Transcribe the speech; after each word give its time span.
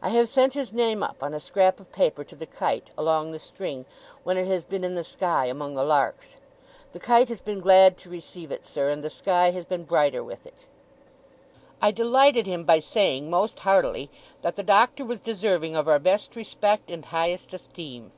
I 0.00 0.08
have 0.08 0.26
sent 0.30 0.54
his 0.54 0.72
name 0.72 1.02
up, 1.02 1.22
on 1.22 1.34
a 1.34 1.38
scrap 1.38 1.80
of 1.80 1.92
paper, 1.92 2.24
to 2.24 2.34
the 2.34 2.46
kite, 2.46 2.88
along 2.96 3.30
the 3.30 3.38
string, 3.38 3.84
when 4.24 4.38
it 4.38 4.46
has 4.46 4.64
been 4.64 4.82
in 4.84 4.94
the 4.94 5.04
sky, 5.04 5.44
among 5.48 5.74
the 5.74 5.84
larks. 5.84 6.38
The 6.92 6.98
kite 6.98 7.28
has 7.28 7.42
been 7.42 7.60
glad 7.60 7.98
to 7.98 8.08
receive 8.08 8.50
it, 8.50 8.64
sir, 8.64 8.88
and 8.88 9.04
the 9.04 9.10
sky 9.10 9.50
has 9.50 9.66
been 9.66 9.84
brighter 9.84 10.24
with 10.24 10.46
it.' 10.46 10.64
I 11.82 11.90
delighted 11.90 12.46
him 12.46 12.64
by 12.64 12.78
saying, 12.78 13.28
most 13.28 13.60
heartily, 13.60 14.08
that 14.40 14.56
the 14.56 14.62
Doctor 14.62 15.04
was 15.04 15.20
deserving 15.20 15.76
of 15.76 15.86
our 15.88 15.98
best 15.98 16.36
respect 16.36 16.90
and 16.90 17.04
highest 17.04 17.52
esteem. 17.52 18.12